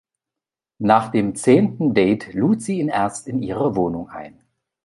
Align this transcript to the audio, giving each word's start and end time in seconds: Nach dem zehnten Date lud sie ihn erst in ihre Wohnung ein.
Nach 0.79 1.09
dem 1.09 1.35
zehnten 1.35 1.93
Date 1.93 2.33
lud 2.33 2.59
sie 2.63 2.79
ihn 2.79 2.87
erst 2.87 3.27
in 3.27 3.43
ihre 3.43 3.75
Wohnung 3.75 4.09
ein. 4.09 4.43